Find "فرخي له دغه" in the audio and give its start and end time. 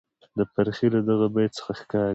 0.51-1.27